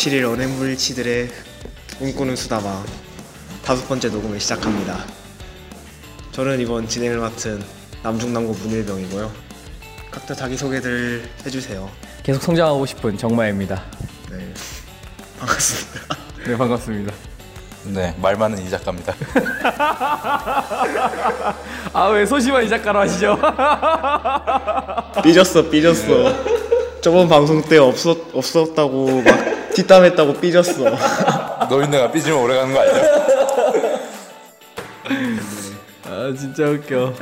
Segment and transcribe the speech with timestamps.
[0.00, 1.28] 7일 언행불일치들의
[1.98, 2.82] 꿈꾸는 수다방
[3.62, 5.04] 다섯 번째 녹음을 시작합니다.
[6.32, 7.62] 저는 이번 진행을 맡은
[8.02, 9.30] 남중남고 문일병이고요.
[10.10, 11.90] 각자 자기소개들 해주세요.
[12.22, 13.82] 계속 성장하고 싶은 정마입니다.
[14.30, 14.54] 네,
[15.38, 16.16] 반갑습니다.
[16.48, 17.12] 네 반갑습니다.
[17.84, 19.14] 네, 말 많은 이 작가입니다.
[21.92, 23.38] 아 왜 소심한 이 작가로 하시죠?
[25.22, 26.42] 삐졌어, 삐졌어.
[27.02, 30.84] 저번 방송 때 없었, 없었다고 막 뒷담했다고 삐졌어.
[31.70, 32.94] 노인네가 삐지면 오래 가는 거 아니야?
[36.06, 37.14] 아 진짜 웃겨.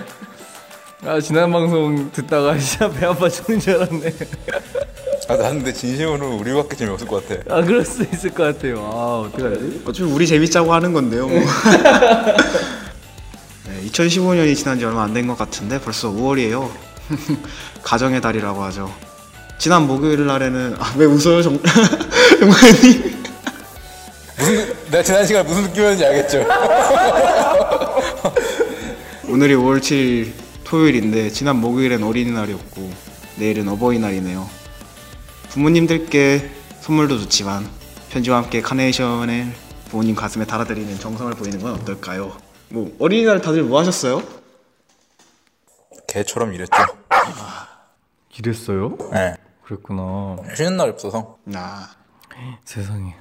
[1.07, 4.13] 아 지난 방송 듣다가 진짜 배 아파 죽는 줄 알았네.
[5.29, 7.41] 아, 나는 근데 진심으로 우리밖에 재미없을 것 같아.
[7.55, 8.79] 아 그럴 수 있을 것 같아요.
[8.79, 9.83] 아 어떡하지?
[9.87, 11.29] 어차피 우리 재밌자고 하는 건데요.
[11.29, 11.39] 뭐.
[13.69, 16.69] 네, 2015년이 지난 지 얼마 안 된 것 같은데 벌써 5월이에요.
[17.83, 18.93] 가정의 달이라고 하죠.
[19.59, 21.59] 지난 목요일 날에는 아, 왜 웃어요, 정
[22.39, 23.19] 정말님?
[24.39, 26.47] 무슨, 내가 지난 시간 무슨 느낌이었는지 알겠죠?
[29.29, 30.33] 오늘이 5월 7일
[30.65, 32.91] 토요일인데 지난 목요일엔 어린이날이었고
[33.37, 34.49] 내일은 어버이날이네요.
[35.51, 36.51] 부모님들께
[36.81, 37.69] 선물도 좋지만
[38.11, 39.53] 편지와 함께 카네이션을
[39.91, 42.37] 부모님 가슴에 달아드리는 정성을 보이는 건 어떨까요?
[42.69, 44.23] 뭐 어린이날 다들 뭐 하셨어요?
[46.07, 46.73] 개처럼 일했죠.
[48.39, 48.97] 이랬어요?
[49.13, 49.35] 네.
[49.65, 50.37] 그랬구나.
[50.55, 51.39] 쉬는 날 없어서.
[51.45, 51.89] 나
[52.65, 53.15] 세상에.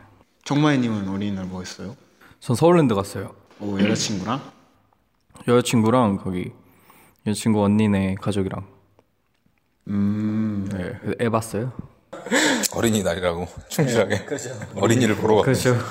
[0.43, 1.95] 정마이님은 어린이날 뭐 했어요?
[2.39, 3.35] 전 서울랜드 갔어요.
[3.59, 4.41] 오 여자친구랑?
[5.47, 6.51] 여자친구랑 거기
[7.25, 8.65] 여자친구 언니네 가족이랑.
[9.89, 11.15] 음 네.
[11.25, 11.73] 애 봤어요?
[12.75, 13.47] 어린이날이라고.
[13.69, 14.25] 충실하게.
[14.75, 15.75] 어린이를 보러 갔죠.
[15.75, 15.85] 그렇죠.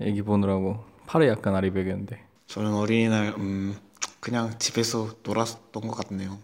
[0.00, 2.24] 애기 보느라고 팔에 약간 아리백이었는데.
[2.46, 3.76] 저는 어린이날 음
[4.20, 6.38] 그냥 집에서 놀았던 것 같네요.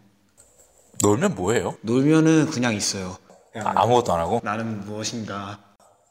[1.02, 1.76] 놀면 뭐해요?
[1.82, 3.16] 놀면은 그냥 있어요.
[3.56, 4.40] 아, 아무것도 안 하고?
[4.42, 5.58] 나는 무엇인가.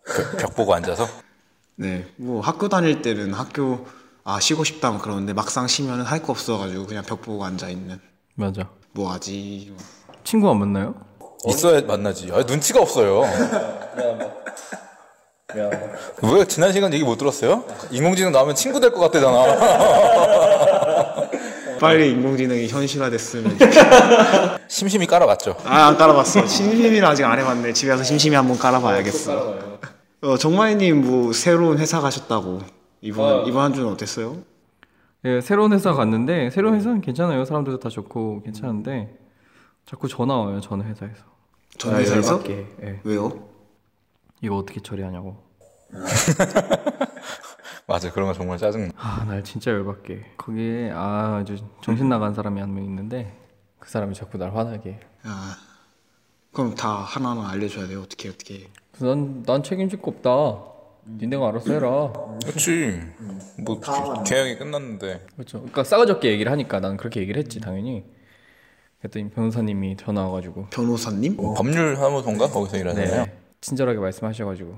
[0.05, 1.07] 벽, 벽 보고 앉아서?
[1.75, 3.85] 네, 뭐 학교 다닐 때는 학교
[4.23, 7.99] 아 쉬고 싶다 뭐 그러는데 막상 쉬면은 할 거 없어가지고 그냥 벽 보고 앉아 있는.
[8.35, 8.69] 맞아.
[8.93, 9.75] 뭐 하지?
[10.23, 10.95] 친구 안 만나요?
[11.47, 12.29] 있어야 만나지.
[12.33, 13.21] 아, 눈치가 없어요.
[16.23, 17.63] 왜 지난 시간 얘기 못 들었어요?
[17.91, 19.37] 인공지능 나오면 친구 될 것 같대잖아.
[21.79, 23.57] 빨리 인공지능이 현실화됐으면.
[24.67, 25.55] 심심히 깔아봤죠.
[25.65, 26.45] 아 안 깔아봤어.
[26.47, 27.73] 심심이는 아직 안 해봤네.
[27.73, 29.77] 집에 가서 심심이 한번 깔아봐야겠어.
[30.21, 32.61] 어 정마이님 뭐 새로운 회사 가셨다고
[33.01, 34.37] 이번 이번 한 주는 어땠어요?
[35.25, 37.45] 예, 새로운 회사 갔는데 새로운 회사는 괜찮아요.
[37.45, 39.15] 사람들도 다 좋고 괜찮은데
[39.85, 40.59] 자꾸 전화 와요.
[40.61, 41.23] 전 회사에서.
[41.77, 42.31] 전 아, 회사에서?
[42.33, 42.67] 열받게.
[42.83, 42.99] 예.
[43.03, 43.47] 왜요?
[44.41, 45.37] 이거 어떻게 처리하냐고.
[47.87, 48.91] 맞아, 그런 거 정말 짜증나.
[48.97, 50.33] 아, 날 진짜 열받게.
[50.37, 53.33] 거기에 아, 아주 정신 나간 사람이 한 명 있는데
[53.79, 54.99] 그 사람이 자꾸 날 화나게.
[55.23, 55.55] 아
[56.51, 58.01] 그럼 다 하나하나 알려줘야 돼요.
[58.01, 58.67] 어떻게 어떻게.
[58.99, 60.73] 난, 난 책임질 거 없다.
[61.09, 62.11] 니네가 알아서 해라.
[62.45, 62.99] 그렇지.
[63.63, 63.79] 뭐
[64.25, 65.59] 계약이 끝났는데 그렇죠.
[65.59, 68.03] 그러니까 싸가지 없게 얘기를 하니까 난 그렇게 얘기를 했지 당연히.
[68.99, 71.37] 그랬더니 변호사님이 전화 와가지고 변호사님?
[71.37, 73.25] 법률 사무소인가 거기서 일하잖아요.
[73.25, 74.75] 네 친절하게 말씀하셔가지고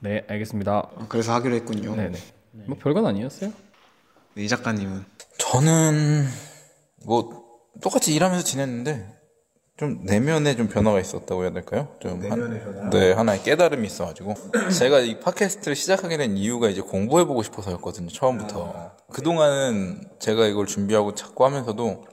[0.00, 0.72] 네 알겠습니다.
[0.96, 1.96] 아, 그래서 하기로 했군요.
[1.96, 2.16] 네네.
[2.66, 3.52] 뭐 별건 아니었어요?
[4.34, 5.04] 네, 이 작가님은?
[5.38, 6.26] 저는
[7.04, 7.42] 뭐
[7.82, 9.12] 똑같이 일하면서 지냈는데
[9.76, 11.88] 좀 내면에 좀 변화가 있었다고 해야 될까요?
[12.00, 14.34] 좀 한, 네 하나의 깨달음이 있어가지고.
[14.78, 18.92] 제가 이 팟캐스트를 시작하게 된 이유가 이제 공부해보고 싶어서였거든요 처음부터.
[19.12, 22.04] 그 동안은 제가 이걸 준비하고 자꾸 하면서도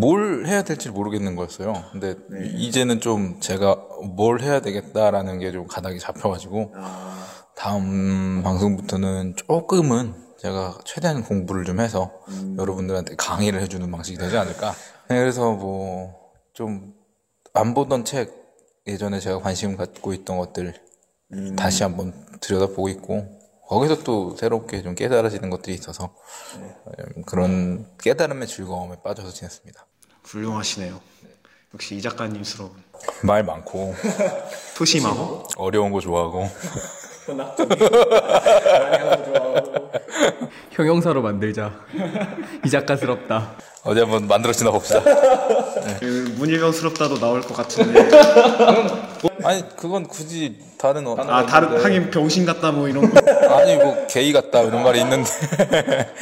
[0.00, 1.72] 뭘 해야 될지 모르겠는 거였어요.
[1.92, 2.16] 근데
[2.56, 3.76] 이제는 좀 제가
[4.16, 6.72] 뭘 해야 되겠다라는 게 좀 가닥이 잡혀가지고
[7.58, 12.12] 다음 방송부터는 조금은 제가 최대한 공부를 좀 해서
[12.56, 14.72] 여러분들한테 강의를 해주는 방식이 되지 않을까.
[15.08, 16.14] 네, 그래서 뭐
[16.54, 16.98] 좀
[17.54, 18.32] 안 보던 책
[18.86, 20.74] 예전에 제가 관심 갖고 있던 것들
[21.56, 23.26] 다시 한번 들여다보고 있고
[23.66, 26.14] 거기서 또 새롭게 좀 깨달아지는 것들이 있어서
[26.56, 29.86] 음, 그런 깨달음의 즐거움에 빠져서 지냈습니다.
[30.24, 31.00] 훌륭하시네요.
[31.74, 32.70] 역시 이 작가님스러운
[33.22, 33.94] 말 많고
[34.74, 36.48] 소심하고 어려운 거 좋아하고
[40.72, 41.72] 형용사로 만들자.
[42.64, 43.52] 이 작가스럽다.
[43.84, 45.02] 어디 한번 만들어 지나 봅시다.
[46.00, 48.08] 그 문일병스럽다도 나올 것 같은데
[49.44, 53.18] 아니 그건 굳이 다른 어, 아 다른 하긴 병신 같다 뭐 이런 거.
[53.56, 55.26] 아니 뭐 게이 같다 이런 말이 있는데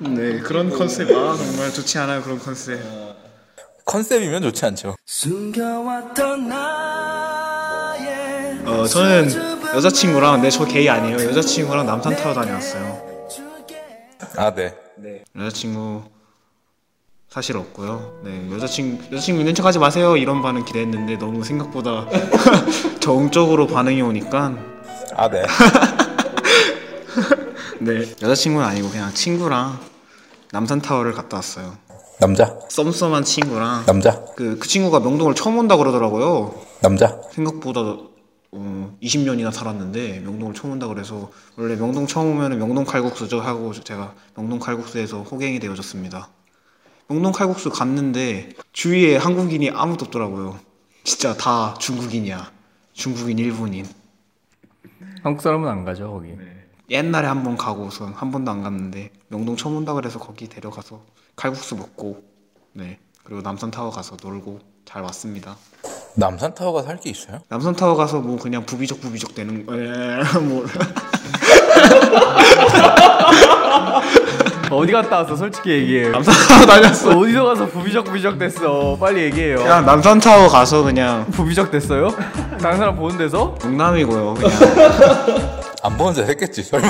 [0.00, 2.80] 네 그런 컨셉 아 정말 좋지 않아요 그런 컨셉.
[3.84, 4.94] 컨셉이면 좋지 않죠.
[8.64, 11.16] 어 저는 여자친구랑 근데 저 게이 아니에요.
[11.30, 13.02] 여자친구랑 남산 타러 다녀왔어요.
[14.36, 14.74] 아 네.
[15.36, 16.02] 여자친구
[17.28, 18.20] 사실 없고요.
[18.24, 22.06] 네 여자친구 여자친구 있는 척하지 마세요 이런 반응 기대했는데 너무 생각보다
[23.00, 24.54] 정적으로 반응이 오니까
[25.16, 25.42] 아 네.
[27.80, 29.78] 네 여자친구는 아니고 그냥 친구랑
[30.52, 31.76] 남산 타워를 갔다 왔어요.
[32.20, 36.54] 남자 썸썸한 친구랑 남자 그, 그 친구가 명동을 처음 온다 그러더라고요.
[36.80, 37.96] 남자 생각보다
[38.52, 44.14] 어, 20년이나 살았는데 명동을 처음 온다 그래서 원래 명동 처음 오면 명동 칼국수죠 하고 제가
[44.36, 46.28] 명동 칼국수에서 호갱이 되어줬습니다.
[47.08, 50.58] 명동 칼국수 갔는데 주위에 한국인이 아무도 없더라고요.
[51.04, 52.52] 진짜 다 중국인이야.
[52.92, 53.86] 중국인, 일본인.
[55.22, 56.34] 한국 사람은 안 가죠 거기.
[56.90, 61.02] 옛날에 한 번 가고선 한 번도 안 갔는데 명동 처음 온다 그래서 거기 데려가서
[61.36, 62.22] 칼국수 먹고
[62.74, 65.56] 네 그리고 남산타워 가서 놀고 잘 왔습니다.
[66.14, 67.38] 남산타워가 살 게 있어요?
[67.48, 70.64] 남산타워 가서 뭐 그냥 부비적 부비적 되는 에, 뭐
[74.70, 76.08] 어디 갔다 왔어 솔직히 얘기해.
[76.10, 77.18] 남산타워 다녔어.
[77.18, 78.96] 어디서 가서 부비적 부비적 됐어.
[79.00, 79.56] 빨리 얘기해요.
[79.58, 82.08] 그냥 남산타워 가서 그냥 부비적 됐어요?
[82.60, 83.54] 다른 사람 보는 데서?
[83.62, 84.34] 농담이고요.
[84.34, 84.50] 그냥
[85.82, 86.88] 안 보는 줄 했겠지 설마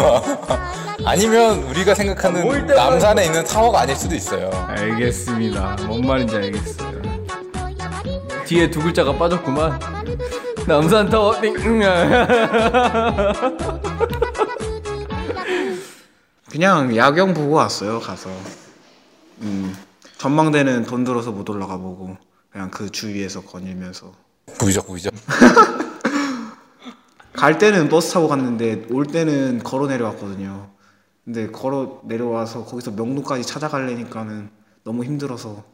[1.06, 5.76] 아니면 우리가 생각하는 남산에 있는 타워가 아닐 수도 있어요 알겠습니다.
[5.86, 7.01] 뭔 말인지 알겠어요.
[8.47, 9.79] 뒤에 두 글자가 빠졌구만.
[10.67, 11.55] 남산타워 띵.
[16.50, 18.00] 그냥 야경 보고 왔어요.
[18.00, 18.29] 가서
[19.41, 19.75] 음
[20.19, 22.17] 전망대는 돈 들어서 못 올라가 보고
[22.50, 24.12] 그냥 그 주위에서 거닐면서
[24.59, 25.12] 부비적 부비적
[27.33, 30.71] 갈 때는 버스 타고 갔는데 올 때는 걸어 내려왔거든요.
[31.25, 34.50] 근데 걸어 내려와서 거기서 명동까지 찾아가려니까는
[34.85, 35.65] 너무 힘들어서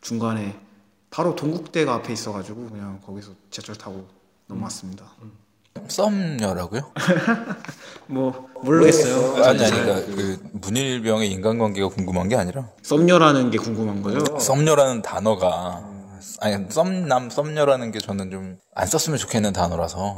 [0.00, 0.58] 중간에
[1.16, 4.06] 바로 동국대가 앞에 있어가지고 그냥 거기서 지하철 타고
[4.48, 5.06] 넘어왔습니다.
[5.88, 6.92] 썸녀라고요?
[8.06, 9.42] 뭐 모르겠어요.
[9.42, 14.20] 아니 아니 그러니까 그 문일병의 인간관계가 궁금한 게 아니라 썸녀라는 게 궁금한 거예요.
[14.38, 15.88] 썸녀라는 단어가
[16.40, 20.14] 아니 썸남 썸녀라는 게 저는 좀 안 썼으면 좋겠는 단어라서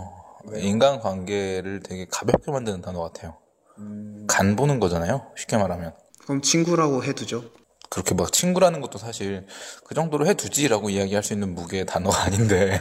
[0.53, 3.37] 인간관계를 되게 가볍게 만드는 단어 같아요
[4.27, 5.93] 간 보는 거잖아요 쉽게 말하면
[6.25, 7.45] 그럼 친구라고 해두죠.
[7.89, 9.47] 그렇게 막 친구라는 것도 사실
[9.85, 12.79] 그 정도로 해두지라고 이야기할 수 있는 무게의 단어가 아닌데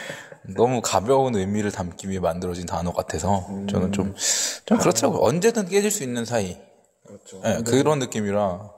[0.56, 4.14] 너무 가벼운 의미를 담기 위해 만들어진 단어 같아서 저는 좀,
[4.64, 5.20] 좀 그렇더라고요.
[5.20, 6.56] 언제든 깨질 수 있는 사이.
[7.06, 7.40] 그렇죠.
[7.64, 8.70] 그런 느낌이라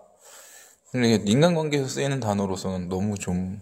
[0.95, 3.61] 인간관계에서 쓰이는 단어로서는 너무 좀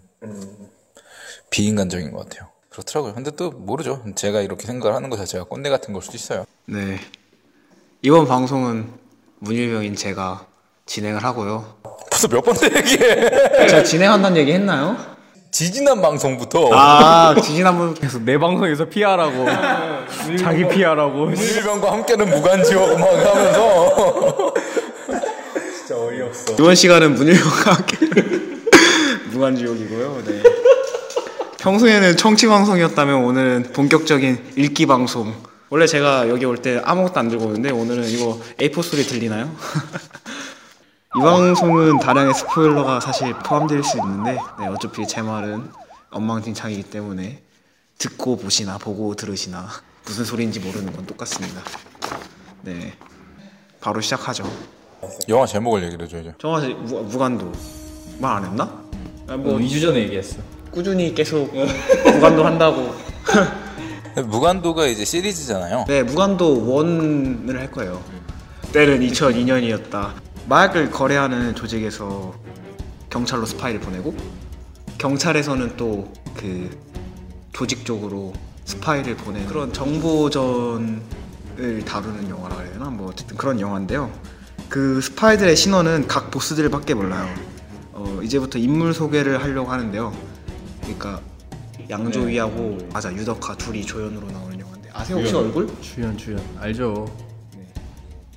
[1.49, 2.49] 비인간적인 것 같아요.
[2.69, 3.13] 그렇더라고요.
[3.13, 4.03] 근데 또 모르죠.
[4.15, 6.45] 제가 이렇게 생각을 하는 것 자체가 꼰대 같은 걸 수도 있어요.
[6.65, 6.99] 네.
[8.01, 8.93] 이번 방송은
[9.39, 10.47] 문일병인 제가
[10.85, 11.76] 진행을 하고요.
[12.17, 13.67] 벌써 몇 번째 얘기해.
[13.67, 14.97] 제가 진행한다는 얘기 했나요?
[15.51, 19.45] 지지난 방송부터 아, 지지난번 계속 내 방송에서 피하라고.
[20.39, 21.25] 자기 피하라고.
[21.27, 24.51] 문일병과 함께는 무간지옥 막 하면서
[26.57, 27.97] 이번 시간은 문일병과 함께
[29.31, 30.23] 무한지옥이고요.
[30.25, 30.43] 네.
[31.59, 35.33] 평소에는 청취 방송이었다면 오늘은 본격적인 읽기 방송.
[35.69, 39.51] 원래 제가 여기 올 때 아무것도 안 들고 오는데 오늘은 이거 A4 소리 들리나요?
[41.17, 45.69] 이 방송은 다량의 스포일러가 사실 포함될 수 있는데 네, 어차피 제 말은
[46.11, 47.41] 엉망진창이기 때문에
[47.97, 49.67] 듣고 보시나 보고 들으시나
[50.05, 51.61] 무슨 소리인지 모르는 건 똑같습니다.
[52.61, 52.93] 네,
[53.81, 54.43] 바로 시작하죠.
[55.29, 56.33] 영화 제목을 얘기를 해줘야죠.
[56.37, 57.51] 정화 씨 무, 무간도
[58.19, 58.63] 말 안 했나?
[59.27, 60.37] 아, 뭐뭐 2주 전에 얘기했어.
[60.71, 61.51] 꾸준히 계속
[62.13, 62.95] 무간도 한다고.
[64.25, 65.85] 무간도가 이제 시리즈잖아요.
[65.87, 68.01] 네, 무간도 원을 할 거예요.
[68.71, 70.11] 때는 2002년이었다.
[70.47, 72.33] 마약을 거래하는 조직에서
[73.09, 74.15] 경찰로 스파이를 보내고
[74.97, 76.69] 경찰에서는 또 그
[77.51, 78.31] 조직적으로
[78.65, 81.01] 스파이를 보내 그런 정보전을
[81.83, 82.85] 다루는 영화라 해야 되나?
[82.91, 84.11] 뭐 어쨌든 그런 영화인데요.
[84.69, 87.27] 그 스파이들의 신원은 각 보스들밖에 몰라요.
[87.93, 90.13] 어, 이제부터 인물 소개를 하려고 하는데요.
[90.81, 91.19] 그러니까
[91.89, 95.67] 양조위하고 맞아 유덕화 둘이 조연으로 나오는 영화인데 아세요 혹시 얼굴?
[95.81, 97.11] 주연 주연 알죠.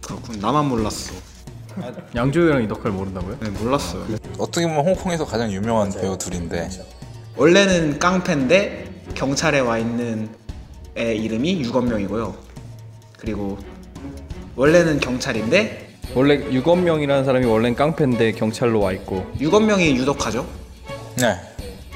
[0.02, 1.12] 그렇군 나만 몰랐어.
[2.14, 3.36] 양조위랑 이덕화를 모른다고요?
[3.40, 4.06] 네 몰랐어요.
[4.38, 6.68] 어떻게 보면 홍콩에서 가장 유명한 배우 둘인데
[7.36, 10.28] 원래는 깡패인데 경찰에 와 있는
[10.96, 12.34] 애 이름이 유건명이고요.
[13.18, 13.58] 그리고
[14.56, 20.46] 원래는 경찰인데 원래 유건명이라는 사람이 원래는 깡패인데 경찰로 와 있고 유건명이 유덕화죠.
[21.18, 21.36] 네.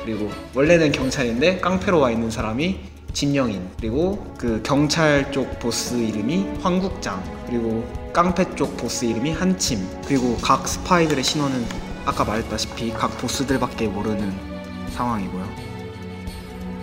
[0.04, 2.78] 그리고 원래는 경찰인데 깡패로 와 있는 사람이
[3.12, 10.36] 진영인 그리고 그 경찰 쪽 보스 이름이 황국장 그리고 깡패 쪽 보스 이름이 한침 그리고
[10.36, 11.66] 각 스파이들의 신원은
[12.06, 14.32] 아까 말했다시피 각 보스들밖에 모르는
[14.92, 15.44] 상황이고요.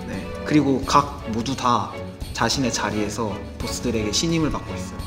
[0.10, 1.94] 네 그리고 각 모두 다
[2.34, 5.00] 자신의 자리에서 보스들에게 신임을 받고 있어요.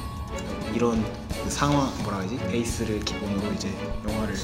[0.75, 1.05] 이런
[1.45, 3.69] 그 상황 뭐라 하지 베이스를 기본으로 이제
[4.09, 4.35] 영화를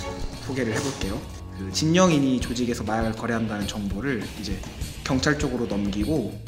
[0.46, 1.18] 소개를 해볼게요.
[1.56, 4.60] 그 진영인이 조직에서 마약을 거래한다는 정보를 이제
[5.02, 6.38] 경찰 쪽으로 넘기고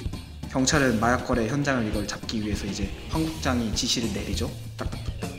[0.53, 4.51] 경찰은 마약 거래 현장을 이걸 잡기 위해서 이제 황 국장이 지시를 내리죠.
[4.77, 5.31] 딱딱딱딱.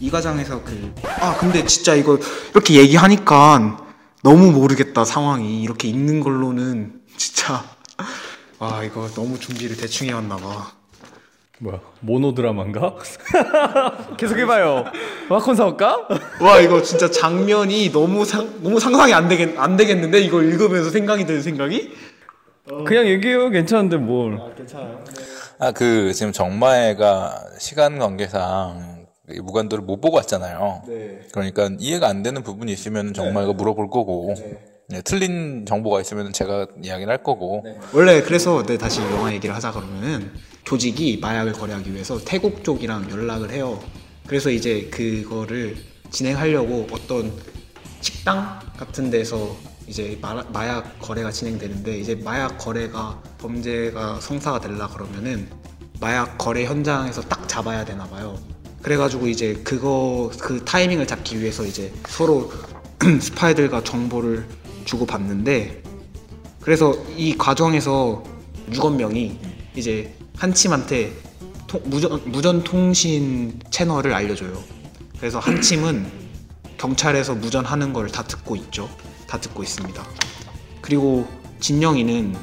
[0.00, 2.18] 이 과정에서 그 아 근데 진짜 이거
[2.52, 3.78] 이렇게 얘기하니까
[4.22, 7.64] 너무 모르겠다 상황이 이렇게 있는 걸로는 진짜
[8.60, 10.70] 아 이거 너무 준비를 대충 해왔나 봐.
[11.58, 12.96] 뭐야 모노드라마인가?
[14.18, 14.84] 계속해봐요
[15.30, 16.06] 와콘 사올까?
[16.40, 21.24] 와 이거 진짜 장면이 너무 상 너무 상상이 안 되겠 안 되겠는데 이거 읽으면서 생각이
[21.24, 21.94] 드는 생각이
[22.66, 23.50] 그냥 얘기해요.
[23.50, 24.38] 괜찮은데 뭘.
[25.58, 30.82] 아, 그, 지금 정마애가 시간 관계상 이 무관도를 못 보고 왔잖아요.
[30.86, 31.20] 네.
[31.32, 34.34] 그러니까 이해가 안 되는 부분이 있으면 정마애가 물어볼 거고,
[34.88, 39.72] 네, 틀린 정보가 있으면 제가 이야기를 할 거고, 원래 그래서 네, 다시 영화 얘기를 하자
[39.72, 40.30] 그러면은
[40.64, 43.80] 조직이 마약을 거래하기 위해서 태국 쪽이랑 연락을 해요.
[44.26, 45.76] 그래서 이제 그거를
[46.10, 47.32] 진행하려고 어떤
[48.00, 49.56] 식당 같은 데서
[49.86, 55.48] 이제 마, 마약 거래가 진행되는데 이제 마약 거래가 범죄가 성사가 되려 그러면은
[56.00, 58.38] 마약 거래 현장에서 딱 잡아야 되나 봐요.
[58.82, 62.52] 그래가지고 이제 그거 그 타이밍을 잡기 위해서 이제 서로
[63.20, 64.46] 스파이들과 정보를
[64.84, 65.82] 주고 받는데
[66.60, 68.22] 그래서 이 과정에서
[68.72, 69.38] 유건명이
[69.76, 71.12] 이제 한침한테
[71.66, 74.62] 통- 무전, 무전 통신 채널을 알려줘요.
[75.18, 76.06] 그래서 한침은
[76.76, 78.88] 경찰에서 무전하는 걸 다 듣고 있죠.
[79.26, 80.02] 다 듣고 있습니다.
[80.80, 81.26] 그리고
[81.60, 82.36] 진영이는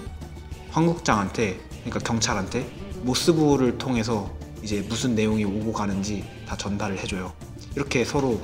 [0.72, 2.70] 황국장한테 그러니까 경찰한테
[3.04, 7.34] 모스부를 통해서 이제 무슨 내용이 오고 가는지 다 전달을 해줘요.
[7.76, 8.42] 이렇게 서로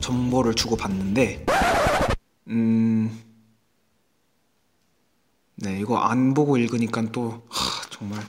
[0.00, 1.46] 정보를 주고 받는데
[2.48, 3.22] 음.
[5.56, 8.20] 네, 이거 안 보고 읽으니까 또 하, 정말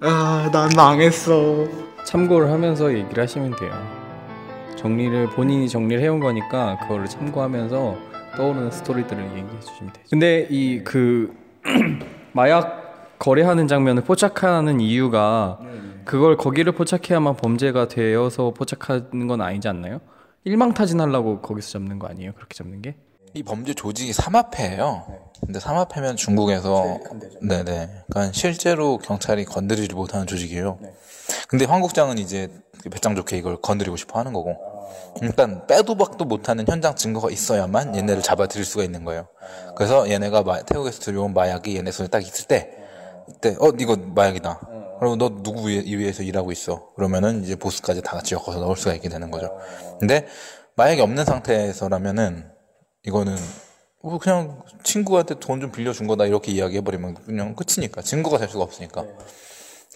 [0.00, 1.66] 아, 난 망했어.
[2.04, 3.72] 참고를 하면서 얘기를 하시면 돼요
[4.76, 7.96] 정리를 본인이 정리를 해온 거니까 그거를 참고하면서
[8.36, 11.34] 떠오르는 스토리들을 얘기해 주시면 되죠 근데 이 그
[12.32, 15.58] 마약 거래하는 장면을 포착하는 이유가
[16.04, 20.00] 그걸 거기를 포착해야만 범죄가 되어서 포착하는 건 아니지 않나요?
[20.44, 22.32] 일망타진하려고 거기서 잡는 거 아니에요?
[22.34, 22.94] 그렇게 잡는 게?
[23.34, 25.06] 이 범죄 조직이 삼합회예요.
[25.44, 26.98] 근데 삼합회면 중국에서
[27.42, 27.88] 네네.
[28.08, 30.78] 그러니까 실제로 경찰이 건드리지 못하는 조직이에요.
[31.48, 32.48] 근데 황국장은 이제
[32.82, 34.56] 그 배짱 좋게 이걸 건드리고 싶어 하는 거고.
[35.22, 39.28] 일단 빼도 박도 못하는 현장 증거가 있어야만 얘네를 잡아들일 수가 있는 거예요.
[39.76, 42.70] 그래서 얘네가 마- 태국에서 들여온 마약이 얘네 손에 딱 있을 때,
[43.28, 44.60] 이때 어 이거 마약이다.
[45.00, 46.88] 그리고 너 누구 위에, 이 위에서 일하고 있어?
[46.94, 49.56] 그러면은 이제 보스까지 다 같이 엮어서 넣을 수가 있게 되는 거죠.
[49.98, 50.26] 근데
[50.76, 52.50] 마약이 없는 상태에서라면은
[53.04, 53.36] 이거는
[54.02, 59.04] 뭐 그냥 친구한테 돈 좀 빌려준 거다 이렇게 이야기해버리면 그냥 끝이니까 증거가 될 수가 없으니까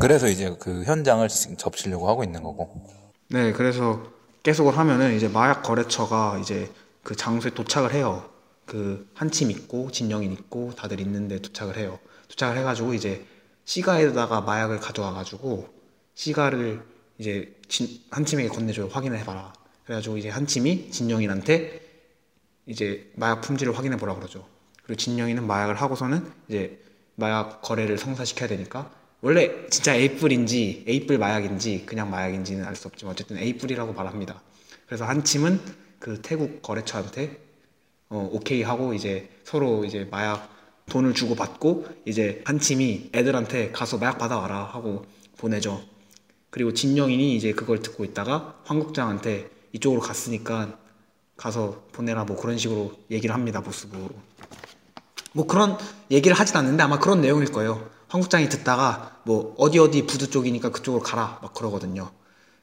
[0.00, 2.82] 그래서 이제 그 현장을 지금 접시려고 하고 있는 거고
[3.30, 4.02] 네, 그래서
[4.42, 6.70] 계속을 하면은 이제 마약 거래처가 이제
[7.02, 8.28] 그 장소에 도착을 해요.
[8.64, 11.98] 그 한침 있고 진영인 있고 다들 있는데 도착을 해요.
[12.28, 13.26] 도착을 해가지고 이제
[13.64, 15.68] 시가에다가 마약을 가져와가지고
[16.14, 16.82] 시가를
[17.18, 18.88] 이제 진, 한침에게 건네줘요.
[18.88, 19.52] 확인을 해봐라.
[19.84, 21.80] 그래가지고 이제 한침이 진영인한테
[22.66, 24.46] 이제 마약 품질을 확인해 보라 그러죠.
[24.84, 26.82] 그리고 진영이는 마약을 하고서는 이제
[27.16, 28.90] 마약 거래를 성사시켜야 되니까
[29.22, 34.40] 원래 진짜 A뿔인지 A뿔 마약인지 그냥 마약인지는 알 수 없지만 어쨌든 A뿔이라고 말합니다.
[34.86, 35.60] 그래서 한침은
[35.98, 37.38] 그 태국 거래처한테
[38.08, 40.48] 어, 오케이 하고 이제 서로 이제 마약
[40.86, 45.04] 돈을 주고 받고 이제 한침이 애들한테 가서 마약 받아와라 하고
[45.36, 45.82] 보내죠.
[46.48, 50.78] 그리고 진영인이 이제 그걸 듣고 있다가 황국장한테 이쪽으로 갔으니까
[51.36, 54.08] 가서 보내라 뭐 그런 식으로 얘기를 합니다 보스부.
[55.32, 55.78] 뭐 그런
[56.10, 57.88] 얘기를 하진 않는데 아마 그런 내용일 거예요.
[58.10, 62.10] 황국장이 듣다가 뭐 어디 어디 부두 쪽이니까 그쪽으로 가라 막 그러거든요.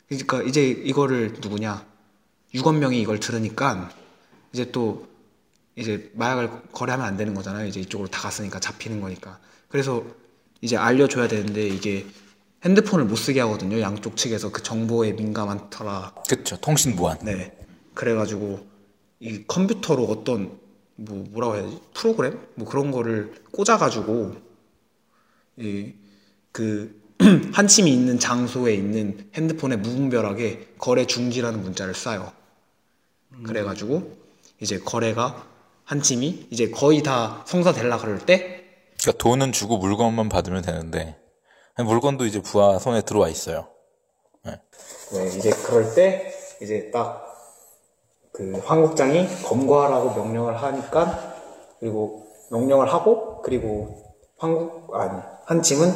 [0.08, 1.86] 그러니까 이제 이거를 누구냐
[2.54, 3.90] 유건명이 이걸 들으니까
[4.52, 5.08] 이제 또
[5.78, 7.66] 이제 마약을 거래하면 안 되는 거잖아요.
[7.66, 9.40] 이제 이쪽으로 다 갔으니까 잡히는 거니까.
[9.70, 10.04] 그래서
[10.60, 12.06] 이제 알려줘야 되는데 이게
[12.66, 13.80] 핸드폰을 못 쓰게 하거든요.
[13.80, 16.14] 양쪽 측에서 그 정보에 민감한터라.
[16.28, 17.58] 그쵸 통신 무한 네.
[17.94, 18.68] 그래가지고
[19.22, 20.60] 이 컴퓨터로 어떤
[20.96, 24.47] 뭐 뭐라고 해야지 프로그램 뭐 그런 거를 꽂아가지고 이
[26.52, 27.02] 그
[27.54, 32.32] 한침이 있는 장소에 있는 핸드폰에 무분별하게 거래 중지라는 문자를 쏴요.
[33.44, 34.18] 그래가지고
[34.60, 35.48] 이제 거래가
[35.84, 38.64] 한침이 이제 거의 다 성사될라 그럴 때
[39.02, 41.18] 그러니까 돈은 주고 물건만 받으면 되는데
[41.78, 43.68] 물건도 이제 부하 손에 들어와 있어요.
[44.44, 44.58] 네,
[45.38, 47.28] 이제 그럴 때 이제 딱
[48.38, 51.36] 그 황국장이 검거하라고 명령을 하니까
[51.80, 55.94] 그리고 명령을 하고 그리고 황국 아니 한침은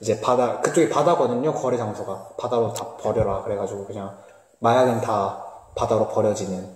[0.00, 4.16] 이제 바다 그쪽이 바다거든요 거래 장소가 바다로 다 버려라 그래가지고 그냥
[4.60, 5.42] 마약은 다
[5.74, 6.74] 바다로 버려지는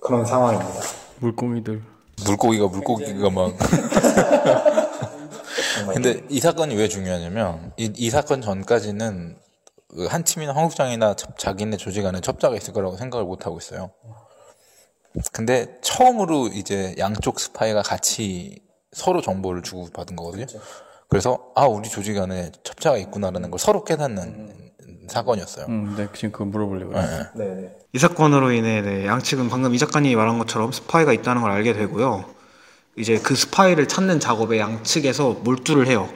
[0.00, 0.80] 그런 상황입니다.
[1.20, 1.82] 물고기들.
[2.26, 3.52] 물고기가 물고기가 막.
[5.94, 9.38] 근데 이 사건이 왜 중요하냐면 이, 이 사건 전까지는
[9.88, 13.90] 그한 팀이나 한국장이나 첩- 자기네 조직 안에 첩자가 있을 거라고 생각을 못 하고 있어요.
[15.32, 20.44] 근데 처음으로 이제 양쪽 스파이가 같이 서로 정보를 주고 받은 거거든요.
[20.46, 20.60] 그
[21.10, 24.64] 래서 아 우리 조직 안에 첩자가 있구나라는 걸 서로 깨닫는
[25.08, 25.66] 사건이었어요.
[25.68, 27.02] 음, 네, 지금 그거 물어보려고 그래.
[27.34, 27.76] 네.
[27.92, 32.24] 이 사건으로 인해 네, 양측은 방금 이 작가님이 말한 것처럼 스파이가 있다는 걸 알게 되고요.
[32.96, 36.08] 이제 그 스파이를 찾는 작업에 양측에서 몰두를 해요.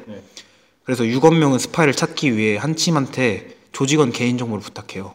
[0.85, 5.15] 그래서 유건명은 스파이를 찾기 위해 한침한테 조직원 개인정보를 부탁해요.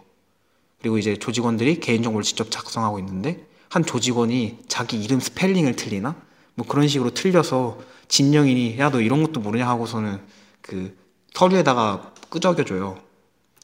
[0.80, 6.16] 그리고 이제 조직원들이 개인정보를 직접 작성하고 있는데 한 조직원이 자기 이름 스펠링을 틀리나?
[6.56, 10.20] 뭐 그런 식으로 틀려서 진영인이 야 너 이런 것도 모르냐 하고서는
[10.62, 10.96] 그
[11.34, 12.98] 서류에다가 끄적여줘요.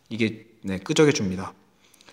[0.09, 1.53] 이게 네 끄적여줍니다.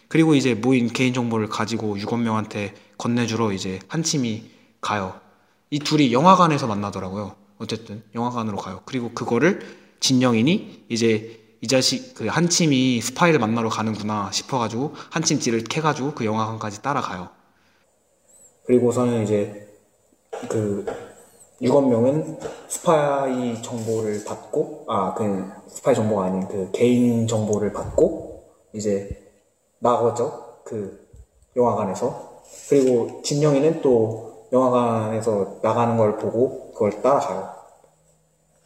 [0.09, 5.19] 그리고 이제 모인 개인 정보를 가지고 유건명한테 건네주러 이제 한 팀이 가요.
[5.71, 7.35] 이 둘이 영화관에서 만나더라고요.
[7.59, 8.83] 어쨌든 영화관으로 가요.
[8.85, 9.61] 그리고 그거를
[10.01, 16.83] 진영인이 이제 이 자식 그한 팀이 스파이를 만나러 가는구나 싶어가지고 한팀 뒤를 캐가지고 그 영화관까지
[16.83, 17.31] 따라가요.
[18.67, 19.66] 그리고서는 이제
[20.49, 20.87] 그
[21.61, 22.39] 유건명은
[22.69, 29.09] 스파이 정보를 받고 아 그 스파이 정보가 아닌 그 개인 정보를 받고 이제
[29.79, 30.61] 나가죠.
[30.65, 31.07] 그
[31.57, 32.43] 영화관에서.
[32.69, 37.51] 그리고 진영이는 또 영화관에서 나가는 걸 보고 그걸 따라가요.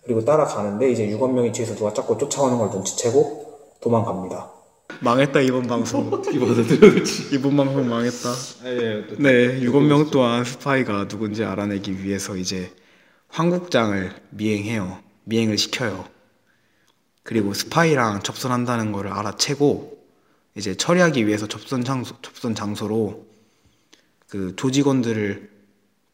[0.03, 3.45] 그리고 따라가는데 이제 유건명이 뒤에서 누가 자꾸 쫓아오는 걸 눈치채고
[3.81, 4.60] 도망갑니다
[5.03, 6.65] 망했다 이번 방송 이번
[7.33, 8.33] 이번 방송 망했다
[9.19, 12.73] 네, 유건명 또한 스파이가 누군지 알아내기 위해서 이제
[13.31, 15.03] 황국장을 미행해요.
[15.25, 16.05] 미행을 시켜요.
[17.23, 19.99] 그리고 스파이랑 접선한다는 거를 알아채고
[20.57, 23.27] 이제 처리하기 위해서 접선 장소, 접선 장소로
[24.29, 25.51] 그 조직원들을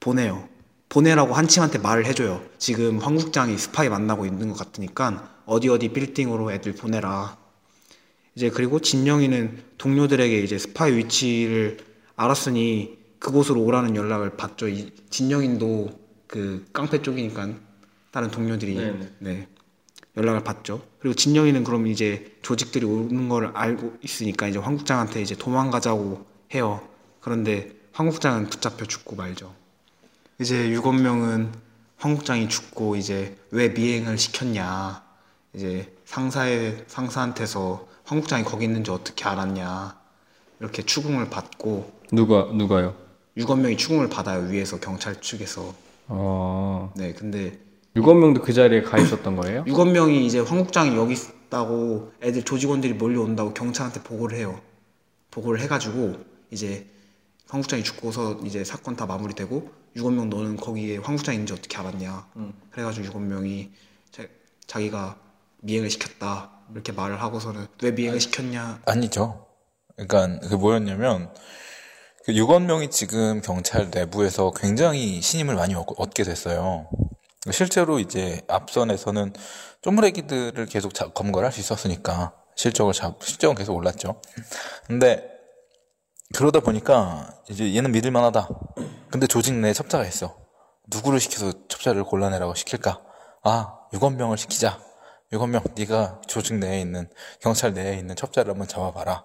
[0.00, 0.48] 보내요.
[0.88, 2.44] 보내라고 한침한테 말을 해줘요.
[2.58, 7.36] 지금 황국장이 스파이 만나고 있는 것 같으니까 어디 어디 빌딩으로 애들 보내라.
[8.36, 11.78] 이제 그리고 진영이는 동료들에게 이제 스파이 위치를
[12.16, 14.68] 알았으니 그곳으로 오라는 연락을 받죠.
[14.68, 17.48] 이 진영인도 그 깡패 쪽이니까
[18.10, 19.12] 다른 동료들이 네네.
[19.20, 19.48] 네
[20.18, 20.82] 연락을 받죠.
[20.98, 26.86] 그리고 진영이는 그럼 이제 조직들이 오는 걸 알고 있으니까 이제 황국장한테 이제 도망가자고 해요.
[27.20, 29.54] 그런데 황국장은 붙잡혀 죽고 말죠.
[30.38, 31.52] 이제 유건명은
[31.96, 35.02] 황국장이 죽고 이제 왜 미행을 시켰냐
[35.54, 39.96] 이제 상사의 상사한테서 황국장이 거기 있는지 어떻게 알았냐.
[40.60, 42.94] 이렇게 추궁을 받고 누가 누가요?
[43.36, 45.74] 유건명이 추궁을 받아요 위에서 경찰 측에서.
[46.08, 47.58] 아, 네 근데
[47.96, 49.64] 유건명도 그 자리에 가 있었던 거예요?
[49.68, 54.60] 유건명이 이제 황국장이 여기 있다고 애들 조직원들이 몰려온다고 경찰한테 보고를 해요.
[55.32, 56.16] 보고를 해가지고
[56.50, 56.86] 이제
[57.48, 62.26] 황국장이 죽고서 이제 사건 다 마무리되고 유건명 너는 거기에 황국장이 있는지 어떻게 알았냐.
[62.70, 63.70] 그래가지고 유건명이
[64.12, 64.24] 자,
[64.66, 65.18] 자기가
[65.62, 69.46] 미행을 시켰다 이렇게 말을 하고서는 왜 미행을 시켰냐 아니죠.
[69.96, 71.32] 그러니까 그 뭐였냐면
[72.24, 76.88] 그 유건명이 지금 경찰 내부에서 굉장히 신임을 많이 얻- 얻게 됐어요.
[77.52, 79.32] 실제로 이제 앞선에서는
[79.82, 84.20] 쪼무레기들을 계속 자- 검거를 할 수 있었으니까 실적을 잡 실적은 계속 올랐죠.
[84.86, 85.30] 근데
[86.34, 88.48] 그러다 보니까 이제 얘는 믿을 만하다.
[89.10, 90.36] 근데 조직 내에 첩자가 있어.
[90.88, 93.00] 누구를 시켜서 첩자를 골라내라고 시킬까?
[93.44, 94.80] 아, 유건명을 시키자.
[95.32, 97.08] 유건명, 네가 조직 내에 있는
[97.40, 99.24] 경찰 내에 있는 첩자를 한번 잡아봐라.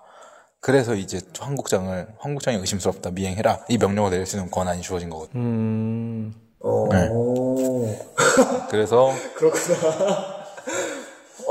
[0.60, 5.42] 그래서 이제 한국장을 한국장이 의심스럽다 미행해라 이 명령을 내릴 수 있는 권한이 주어진 거거든요.
[5.42, 6.88] 음, 어...
[8.70, 10.42] 그래서 그렇구나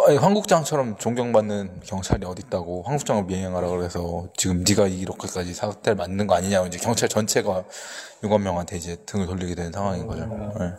[0.06, 6.36] 아니, 황국장처럼 존경받는 경찰이 어디 있다고 황국장을 미행하라 그래서 지금 네가 이렇게까지 사태를 만든 거
[6.36, 7.64] 아니냐고 이제 경찰 전체가
[8.22, 10.26] 유건명한테 이제 등을 돌리게 되는 상황인 거죠.
[10.58, 10.72] 네.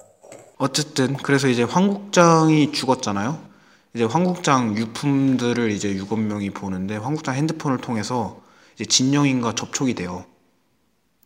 [0.57, 3.50] 어쨌든 그래서 이제 황국장이 죽었잖아요.
[3.93, 8.41] 이제 황국장 유품들을 이제 유건명이 보는데 황국장 핸드폰을 통해서
[8.75, 10.25] 이제 진영인과 접촉이 돼요.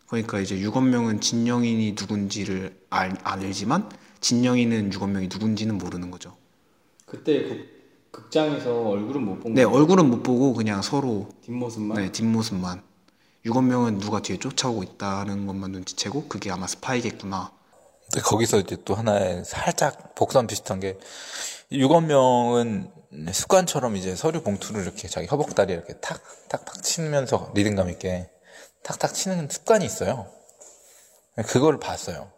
[0.07, 3.89] 그러니까 이제 유건명은 진영인이 누군지를 알, 알지만
[4.21, 6.35] 진영인은 유건명이 누군지는 모르는 거죠.
[7.05, 9.77] 그때 극, 극장에서 얼굴은 못 본네 거예요?
[9.77, 11.97] 얼굴은 못 보고 그냥 서로 뒷모습만?
[11.97, 12.81] 네 뒷모습만
[13.45, 17.51] 유건명은 누가 뒤에 쫓아오고 있다는 것만 눈치채고 그게 아마 스파이겠구나.
[18.11, 20.97] 근데 거기서 이제 또 하나의 살짝 복선 비슷한 게
[21.71, 22.91] 유건명은
[23.31, 28.29] 습관처럼 이제 서류 봉투를 이렇게 자기 허벅다리에 이렇게 탁탁탁 치면서 리듬감 있게
[28.83, 30.27] 탁탁 치는 습관이 있어요.
[31.47, 32.31] 그걸 봤어요.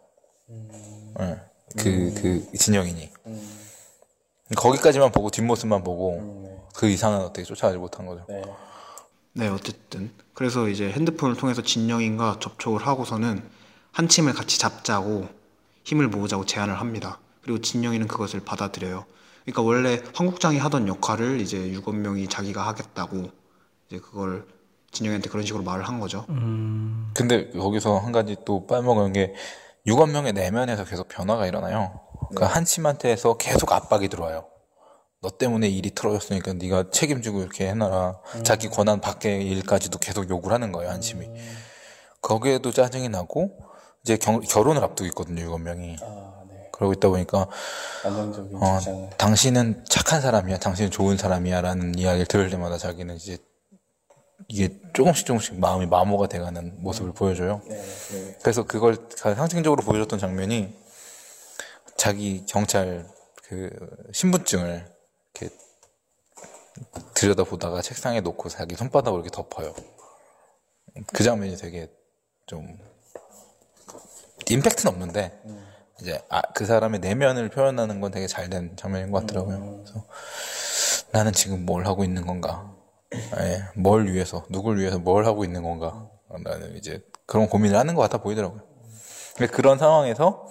[0.46, 1.40] 네.
[1.76, 3.10] 그, 그, 진영인이.
[4.56, 8.24] 거기까지만 보고 뒷모습만 보고 그 이상은 어떻게 쫓아가지 못한 거죠.
[8.28, 8.42] 네.
[9.34, 13.42] 네, 어쨌든 그래서 이제 핸드폰을 통해서 진영인과 접촉을 하고서는
[13.92, 15.28] 한 침을 같이 잡자고
[15.84, 17.20] 힘을 모으자고 제안을 합니다.
[17.48, 19.06] 그리고 진영이는 그것을 받아들여요.
[19.46, 23.30] 그러니까 원래 황국장이 하던 역할을 이제 유건명이 자기가 하겠다고
[23.88, 24.46] 이제 그걸
[24.92, 26.26] 진영이한테 그런 식으로 말을 한 거죠.
[27.14, 29.32] 근데 거기서 한 가지 또 빠먹은 게
[29.86, 31.98] 유건명의 내면에서 계속 변화가 일어나요.
[32.28, 34.44] 그러니까 한침한테서 계속 압박이 들어와요.
[35.22, 38.18] 너 때문에 일이 틀어졌으니까 네가 책임지고 이렇게 해놔라.
[38.44, 41.26] 자기 권한 밖의 일까지도 계속 욕을 하는 거예요, 한침이.
[42.20, 43.58] 거기에도 짜증이 나고
[44.04, 45.96] 이제 경- 결혼을 앞두고 있거든요, 유건명이.
[46.78, 47.48] 그러고 있다 보니까
[48.04, 53.38] 안정적인 어, 당신은 착한 사람이야, 당신은 좋은 사람이야라는 이야기를 들을 때마다 자기는 이제
[54.46, 57.60] 이게 조금씩 조금씩 마음이 마모가 돼가는 모습을 보여줘요.
[58.42, 60.72] 그래서 그걸 상징적으로 보여줬던 장면이
[61.96, 63.08] 자기 경찰
[63.42, 63.70] 그
[64.12, 64.88] 신분증을
[65.34, 65.54] 이렇게
[67.14, 69.74] 들여다 보다가 책상에 놓고 자기 손바닥으로 이렇게 덮어요.
[71.12, 71.90] 그 장면이 되게
[72.46, 72.78] 좀
[74.48, 75.42] 임팩트는 없는데
[76.00, 79.82] 이제 아, 그 사람의 내면을 표현하는 건 되게 잘 된 장면인 것 같더라고요.
[79.84, 80.04] 그래서
[81.12, 82.74] 나는 지금 뭘 하고 있는 건가?
[83.14, 86.08] 예, 뭘 위해서, 누굴 위해서 뭘 하고 있는 건가?
[86.44, 88.60] 나는 이제 그런 고민을 하는 것 같아 보이더라고요.
[89.36, 90.46] 근데 그런 상황에서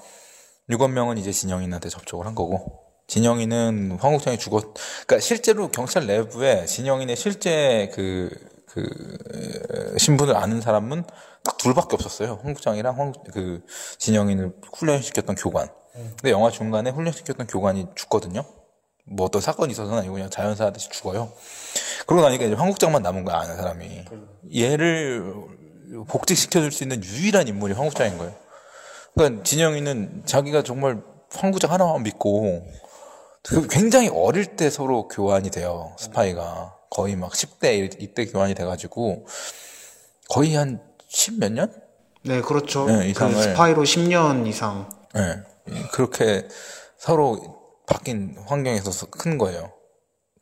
[0.69, 4.73] 유건명은 이제 진영이한테 접촉을 한 거고, 진영이는 황국장이 죽었,
[5.05, 8.29] 그러니까 실제로 경찰 내부에 진영이의 실제 그,
[8.77, 11.03] 그, 신분을 아는 사람은
[11.43, 12.39] 딱 둘밖에 없었어요.
[12.43, 13.63] 황국장이랑 황, 그,
[13.97, 15.69] 진영이를 훈련시켰던 교관.
[15.93, 18.43] 근데 영화 중간에 훈련시켰던 교관이 죽거든요.
[19.05, 21.31] 뭐 어떤 사건이 있어서는 아니고 그냥 자연사 하듯이 죽어요.
[22.05, 24.05] 그러고 나니까 이제 황국장만 남은 거야, 아는 사람이.
[24.55, 25.33] 얘를
[26.07, 28.35] 복직시켜줄 수 있는 유일한 인물이 황국장인 거예요.
[29.15, 32.67] 그러니까 진영이는 자기가 정말 황국장 하나만 믿고
[33.43, 36.76] 그 굉장히 어릴 때 서로 교환이 돼요, 스파이가.
[36.89, 39.25] 거의 막 10대, 이때 교환이 돼가지고
[40.29, 41.73] 거의 한 10 몇 년?
[42.23, 42.85] 네, 그렇죠.
[42.85, 44.89] 네, 그 이상을- 스파이로 10년 이상.
[45.15, 45.43] 예.
[45.93, 46.47] 그렇게
[46.97, 49.71] 서로 바뀐 환경에서 큰 거예요.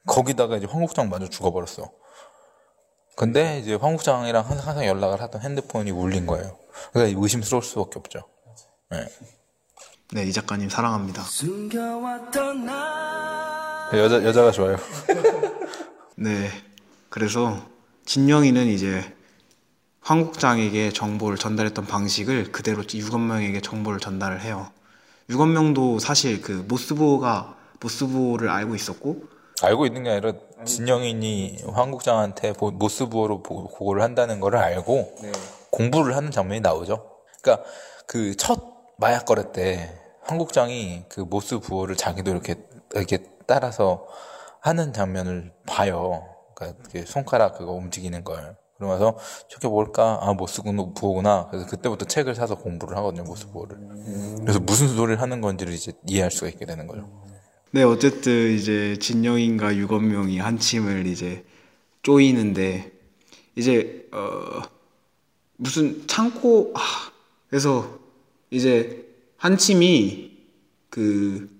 [0.07, 1.91] 거기다가 이제 황국장 마저 죽어버렸어.
[3.15, 6.57] 근데 이제 황국장이랑 항상, 항상 연락을 하던 핸드폰이 울린 거예요.
[6.93, 8.23] 그러니까 의심스러울 수밖에 없죠.
[8.93, 9.07] 예.
[10.13, 11.23] 네, 이 작가님 사랑합니다.
[13.93, 14.77] 여자, 여자가 좋아요.
[16.15, 16.49] 네.
[17.09, 17.65] 그래서
[18.05, 19.13] 진영이는 이제
[20.01, 24.69] 황국장에게 정보를 전달했던 방식을 그대로 유건명에게 정보를 전달을 해요.
[25.29, 29.23] 유건명도 사실 그 모스보가 모스보를 알고 있었고
[29.63, 30.33] 알고 있는 게 아니라
[30.65, 35.15] 진영인이 황국장한테 보- 보고를 한다는 거를 알고
[35.71, 37.09] 공부를 하는 장면이 나오죠.
[37.41, 37.67] 그러니까
[38.05, 42.55] 그 첫 마약 거래 때 황국장이 그 모스부호를 자기도 이렇게
[42.93, 44.05] 이렇게 따라서
[44.65, 46.27] 하는 장면을 봐요.
[46.55, 48.57] 그러니까 손가락 그거 움직이는 걸.
[48.77, 49.15] 그러면서
[49.47, 50.17] 저게 뭘까?
[50.23, 51.49] 아 모스부호구나.
[51.51, 53.23] 그래서 그때부터 책을 사서 공부를 하거든요.
[53.25, 53.77] 모스부호를.
[54.41, 57.07] 그래서 무슨 소리를 하는 건지를 이제 이해할 수가 있게 되는 거죠.
[57.71, 61.45] 네, 어쨌든 이제 진영인과 유건명이 한침을 이제
[62.01, 62.91] 쪼이는데
[63.55, 64.63] 이제 어
[65.57, 66.81] 무슨 창고 아,
[67.49, 67.99] 그래서
[68.49, 69.05] 이제
[69.37, 70.39] 한침이
[70.89, 71.54] 그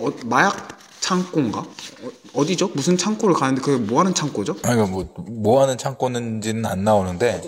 [0.00, 1.64] 어, 마약 창고인가
[2.34, 4.52] 어, 디죠 무슨 창고를 가는데 그게 뭐 하는 창고죠?
[4.62, 7.40] 아니, 그러니까 뭐, 뭐 하는 창고는지는 안 나오는데.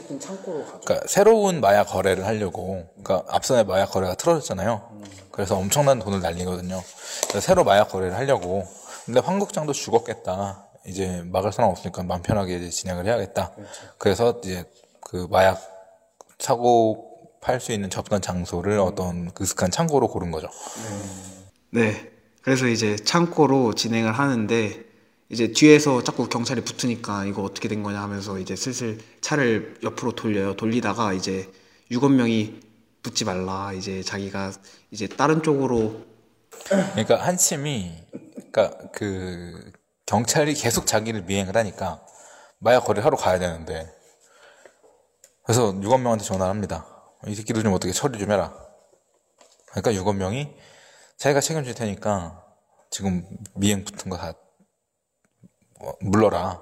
[0.82, 2.86] 그러니까 새로운 마약 거래를 하려고.
[3.02, 5.00] 그러니까 앞선에 마약 거래가 틀어졌잖아요.
[5.30, 6.82] 그래서 엄청난 돈을 날리거든요.
[7.28, 8.66] 그래서 새로 마약 거래를 하려고.
[9.04, 10.66] 근데 황국장도 죽었겠다.
[10.86, 13.52] 이제 막을 사람 없으니까 마음 편하게 이제 진행을 해야겠다.
[13.98, 14.64] 그래서 이제
[15.00, 15.60] 그 마약
[16.38, 17.10] 사고
[17.40, 20.48] 팔 수 있는 접단 장소를 어떤 으슥한 창고로 고른 거죠.
[21.70, 22.11] 네.
[22.42, 24.84] 그래서 이제 창고로 진행을 하는데
[25.28, 30.54] 이제 뒤에서 자꾸 경찰이 붙으니까 이거 어떻게 된 거냐 하면서 이제 슬슬 차를 옆으로 돌려요.
[30.56, 31.50] 돌리다가 이제
[31.90, 32.60] 유건명이
[33.02, 33.72] 붙지 말라.
[33.72, 34.52] 이제 자기가
[34.90, 36.02] 이제 다른 쪽으로
[36.68, 37.92] 그러니까 한침이
[38.34, 39.72] 그러니까 그
[40.06, 42.04] 경찰이 계속 자기를 미행을 하니까
[42.58, 43.90] 마약 거래를 하러 가야 되는데
[45.44, 46.86] 그래서 유건명한테 전화를 합니다.
[47.26, 48.54] 이 새끼들 좀 어떻게 처리 좀 해라.
[49.70, 50.50] 그러니까 유건명이
[51.22, 52.42] 자기가 책임질 테니까
[52.90, 54.32] 지금 미행 붙은 거 다
[56.00, 56.60] 물러라.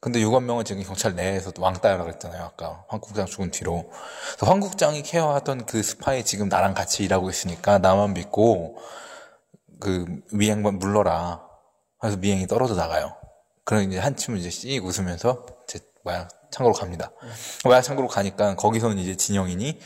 [0.00, 2.42] 근데 유건명은 지금 경찰 내에서 왕따라 그랬잖아요.
[2.42, 3.90] 아까 황 국장 죽은 뒤로.
[4.30, 8.78] 그래서 황국장이 care하던 그 스파이 지금 나랑 같이 일하고 있으니까 나만 믿고
[9.78, 11.46] 그 미행만 물려라.
[12.00, 13.14] 그래서 미행이 떨어져 나가요.
[13.64, 17.12] 그럼 이제 한침 이제 씩 웃으면서 제 마약 창고로 갑니다.
[17.66, 19.78] 마약 창고로 가니까 거기서는 이제 진영인이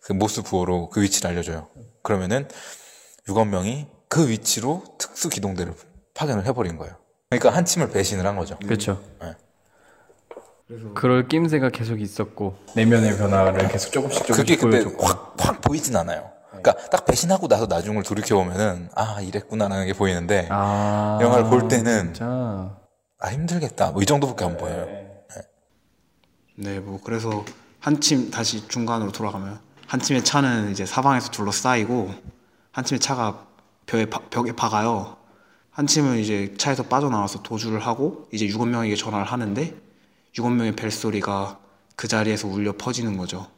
[0.00, 1.70] 그 모스 부호로 그 위치를 알려줘요.
[2.02, 2.48] 그러면은
[3.28, 5.74] 유건명이 그 위치로 특수 기동대를
[6.14, 6.94] 파견을 해버린 거예요.
[7.30, 8.56] 그러니까 한침을 배신을 한 거죠.
[8.58, 9.02] 그렇죠.
[10.94, 15.94] 그럴 낌새가 계속 있었고 내면의 변화를 계속 조금씩 조금씩 그게 근데 보여줬고 확, 확 보이진
[15.96, 16.30] 않아요.
[16.48, 22.14] 그러니까 딱 배신하고 나서 나중을 돌이켜 보면은 아 이랬구나라는 게 보이는데 아 영화를 볼 때는
[22.14, 22.76] 진짜
[23.18, 24.86] 아 힘들겠다 뭐 이 정도밖에 안 보여요.
[26.58, 27.44] 네, 뭐 그래서
[27.80, 32.10] 한 팀 다시 중간으로 돌아가면 한 팀의 차는 이제 사방에서 둘러싸이고
[32.76, 33.46] 한 팀의 차가
[33.86, 35.16] 벽에, 바- 벽에 박아요.
[35.70, 39.74] 한 팀은 이제 차에서 빠져나와서 도주를 하고 이제 유건명에게 전화를 하는데
[40.36, 41.58] 유건명의 벨소리가
[41.96, 43.50] 그 자리에서 울려 퍼지는 거죠.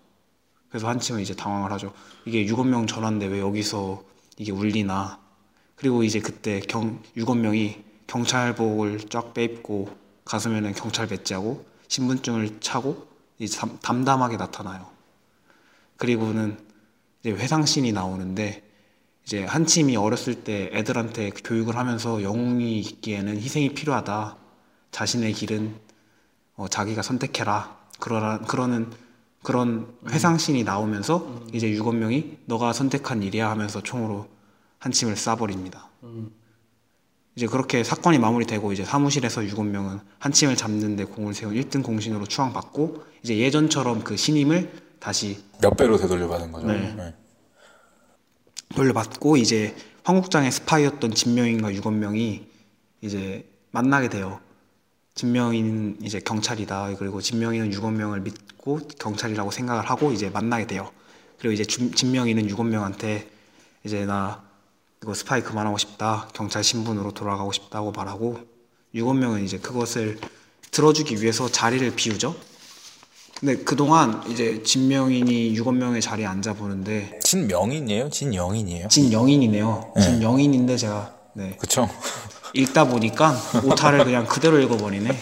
[0.68, 1.92] 그래서 한 팀은 이제 당황을 하죠.
[2.26, 4.04] 이게 유건명 전화인데 왜 여기서
[4.36, 5.18] 이게 울리나.
[5.74, 9.88] 그리고 이제 그때 경, 유건명이 경찰복을 쫙 빼입고
[10.26, 13.08] 가슴에는 경찰 배지하고 신분증을 차고
[13.40, 14.86] 이제 담, 담담하게 나타나요.
[15.96, 16.56] 그리고는
[17.22, 18.67] 이제 회상신이 나오는데
[19.28, 24.38] 이제 한 팀이 어렸을 때 애들한테 그 교육을 하면서 영웅이 있기에는 희생이 필요하다.
[24.90, 25.74] 자신의 길은
[26.56, 27.76] 어, 자기가 선택해라.
[28.00, 28.90] 그러라 그러는
[29.42, 34.28] 그런 회상신이 나오면서 이제 유건명이 너가 선택한 일이야 하면서 총으로
[34.78, 35.82] 한 팀을 쏴버립니다.
[37.36, 43.04] 이제 그렇게 사건이 마무리되고 이제 사무실에서 유건명은 한 팀을 잡는데 공을 세운 1등 공신으로 추앙받고
[43.22, 46.66] 이제 예전처럼 그 신임을 다시 몇 배로 되돌려 받은 거죠.
[46.68, 46.94] 네.
[46.96, 47.14] 네.
[48.74, 52.46] 돌려받고 이제 황국장의 스파이였던 진영인과 유건명이
[53.02, 54.40] 이제 만나게 돼요.
[55.14, 56.94] 진영이는 이제 경찰이다.
[56.98, 60.90] 그리고 진영이는 유건명을 믿고 경찰이라고 생각을 하고 이제 만나게 돼요.
[61.38, 63.28] 그리고 이제 준- 진영이는 유건명한테
[63.84, 64.42] 이제 나
[65.02, 66.28] 이거 스파이 그만하고 싶다.
[66.34, 68.38] 경찰 신분으로 돌아가고 싶다고 말하고
[68.94, 70.18] 유건명은 이제 그것을
[70.70, 72.36] 들어주기 위해서 자리를 비우죠.
[73.40, 78.10] 근데 그동안 이제 진명인이 유건명의 자리에 앉아 보는데 진명인이에요?
[78.10, 78.88] 진영인이에요?
[78.88, 79.94] 진영인이네요.
[80.00, 81.88] 진영인인데 제가 네 그쵸?
[82.54, 85.08] 읽다 보니까 오타를 그냥 그대로 읽어버리네.
[85.08, 85.16] 네,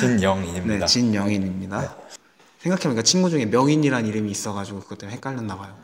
[0.00, 0.78] 진영인입니다.
[0.78, 1.96] 네, 진영인입니다.
[2.60, 5.74] 생각해보니까 친구 중에 명인이란 이름이 있어가지고 그것 때문에 헷갈렸나 봐요.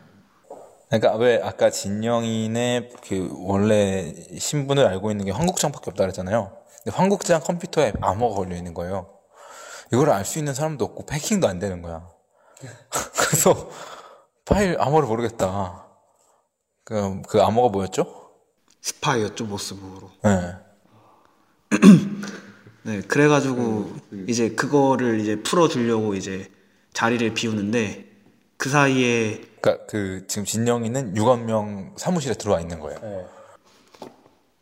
[0.89, 6.53] 그러니까 왜 아까 진영인의 그 원래 신분을 알고 있는 게 황국장밖에 없다 그랬잖아요.
[6.83, 9.18] 근데 황국장 컴퓨터에 암호가 걸려 있는 거예요.
[9.93, 12.09] 이걸 알 수 있는 사람도 없고 패킹도 안 되는 거야.
[13.19, 13.71] 그래서
[14.45, 15.87] 파일 암호를 모르겠다.
[16.85, 18.31] 그, 그 암호가 뭐였죠?
[18.81, 20.11] 스파이였죠 모스북으로.
[20.25, 20.55] 네.
[22.85, 23.93] 네, 그래가지고
[24.27, 26.51] 이제 그거를 이제 풀어주려고 이제
[26.95, 28.07] 자리를 비우는데
[28.57, 33.29] 그 사이에 그러니까 그 지금 진영이는 유건명 사무실에 들어와 있는 거예요.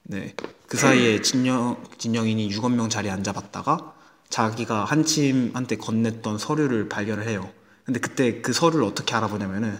[0.03, 0.35] 네,
[0.67, 3.95] 그 사이에 진영 진영인이 유건명 자리에 앉아봤다가
[4.29, 7.49] 자기가 한침한테 건넸던 서류를 발견을 해요.
[7.85, 9.79] 근데 그때 그 서류를 어떻게 알아보냐면은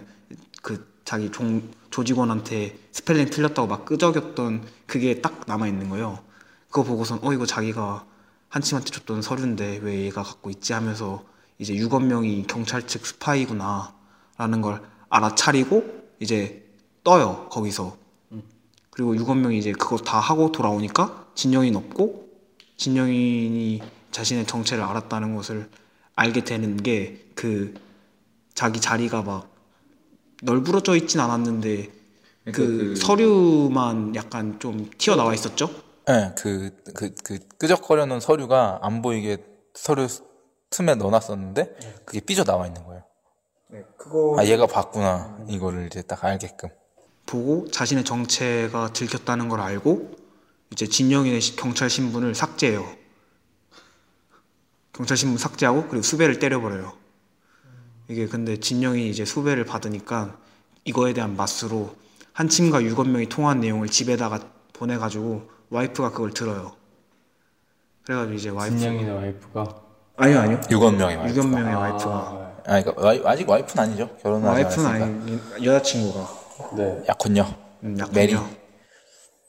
[0.61, 6.19] 그 자기 종, 조직원한테 스펠링 틀렸다고 막 끄적였던 그게 딱 남아 있는 거예요.
[6.69, 8.05] 그거 보고선 어 이거 자기가
[8.49, 11.23] 한침한테 줬던 서류인데 왜 얘가 갖고 있지 하면서
[11.59, 13.93] 이제 유건명이 경찰 측 스파이구나
[14.37, 15.83] 라는 걸 알아차리고
[16.19, 16.65] 이제
[17.03, 17.97] 떠요 거기서.
[18.89, 22.27] 그리고 유건명이 이제 그거 다 하고 돌아오니까 진영인 없고
[22.77, 23.81] 진영인이
[24.17, 25.69] 자신의 정체를 알았다는 것을
[26.15, 27.75] 알게 되는 게 그
[28.55, 29.51] 자기 자리가 막
[30.41, 31.91] 널브러져 있진 않았는데
[32.51, 35.69] 그 서류만 약간 좀 튀어나와 있었죠?
[36.07, 39.37] 네, 그, 그, 그, 끄적거려 놓은 서류가 안 보이게
[39.75, 40.07] 서류
[40.71, 43.03] 틈에 넣어놨었는데, 그게 삐져 나와 있는 거예요.
[43.67, 45.37] 네, 그거 아, 얘가 봤구나.
[45.49, 46.69] 이거를 이제 딱 알게끔.
[47.27, 50.15] 보고 자신의 정체가 들켰다는 걸 알고
[50.71, 52.83] 이제 진영인의 시- 경찰 신분을 삭제해요.
[54.97, 56.91] 경찰 신분 삭제하고 그리고 수배를 때려버려요.
[58.07, 60.37] 이게 근데 진영이 이제 수배를 받으니까
[60.85, 61.95] 이거에 대한 맞수로
[62.33, 64.39] 한침과 유건명이 통화한 내용을 집에다가
[64.73, 66.75] 보내가지고 와이프가 그걸 들어요.
[68.05, 69.81] 그래가지고 이제 와이프 진영이네 와이프가
[70.15, 71.37] 아니요 아니요 유건명의 와이프.
[71.37, 74.09] 유건명의 와이프가 아, 그러니까 와이- 아직 와이프는 아니죠.
[74.15, 74.85] 아직 와이프는.
[74.87, 76.29] 아닌 여자친구가
[76.77, 77.03] 네.
[77.07, 77.45] 약혼녀.
[77.83, 78.13] 음, 약간요.
[78.15, 78.33] 메리.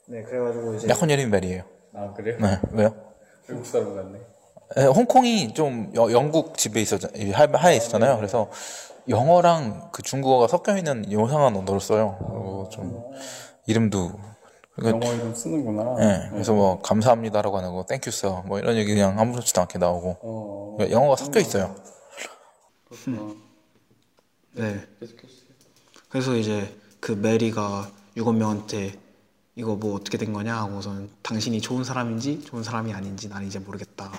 [0.09, 1.63] 네 그래가지고 이제 약혼녀 이름이 메리예요.
[1.95, 2.37] 아 그래요?
[2.39, 2.95] 네, 왜요?
[3.47, 4.21] 외국 사람 같네 에,
[4.77, 7.01] 홍콩이 좀 여- 영국 집에 있었,
[7.33, 8.17] 하- 하에 있었잖아요.
[8.17, 8.49] 그래서
[9.07, 12.17] 영어랑 그 중국어가 섞여 있는 요상한 언어를 써요.
[12.19, 13.03] 그리고 좀
[13.65, 14.11] 이름도
[14.75, 18.75] 그러니까 영어 이름 쓰는구나 예, 그래서 뭐 감사합니다라고 하는 거, thank you sir, 뭐 이런
[18.77, 21.75] 얘기 그냥 아무렇지도 않게 나오고 어 그러니까 영어가 섞여 있어요.
[24.53, 24.79] 네.
[26.09, 28.93] 그래서 이제 그 메리가 유건명한테
[29.55, 34.11] 이거 뭐 어떻게 된 거냐 하고선 당신이 좋은 사람인지 좋은 사람이 아닌지 나는 이제 모르겠다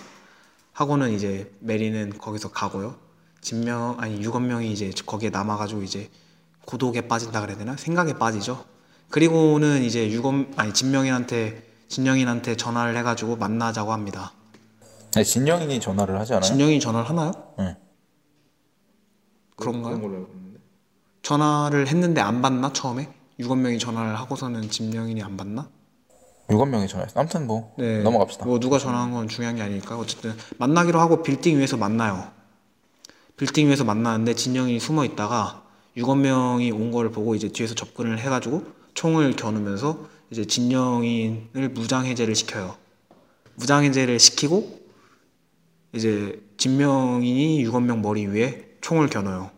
[0.72, 2.96] 하고는 이제 메리는 거기서 가고요.
[3.40, 6.10] 진영 아니 유건명이 이제 거기에 남아가지고 이제
[6.66, 8.64] 고독에 빠진다 그래야 되나 생각에 빠지죠.
[9.08, 14.32] 그리고는 이제 유건 아니 진명인한테 진영인한테 전화를 해가지고 만나자고 합니다.
[15.16, 16.48] 아니, 진영인이 전화를 하지 않아요?
[16.48, 17.32] 진영이 전화를 하나요?
[17.58, 17.76] 네.
[19.56, 20.28] 그런가요?
[21.22, 23.12] 전화를 했는데 안 받나 처음에?
[23.40, 25.68] 유건명이 전화를 하고서는 진영인이 안 받나?
[26.50, 27.20] 유건명이 전화했어.
[27.20, 28.02] 아무튼 뭐 네.
[28.02, 28.44] 넘어갑시다.
[28.44, 32.30] 뭐 누가 전화한 건 중요한 게 아니니까 어쨌든 만나기로 하고 빌딩 위에서 만나요.
[33.36, 35.62] 빌딩 위에서 만나는데 진영이 숨어 있다가
[35.96, 42.76] 유건명이 온 걸 보고 이제 뒤에서 접근을 해가지고 총을 겨누면서 이제 진영인을 무장 해제를 시켜요.
[43.54, 44.80] 무장 해제를 시키고
[45.92, 49.50] 이제 진명인이 유건명 머리 위에 총을 겨눠요.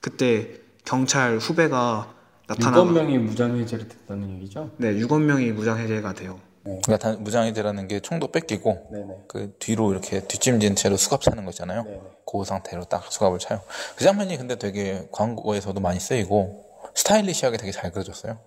[0.00, 2.14] 그때 경찰 후배가
[2.48, 2.78] 나타나.
[2.78, 4.70] 유건명이 무장 해제를 됐다는 얘기죠?
[4.78, 6.40] 네, 유건명이 무장 해제가 돼요.
[6.64, 9.14] 그러니까 단- 무장 해제라는 게 총도 뺏기고 네네.
[9.28, 11.84] 그 뒤로 이렇게 뒷짐진 채로 수갑 차는 거 있잖아요.
[11.84, 12.00] 네네.
[12.30, 13.60] 그 상태로 딱 수갑을 차요.
[13.96, 18.38] 그 장면이 근데 되게 광고에서도 많이 쓰이고 스타일리시하게 되게 잘 그려졌어요.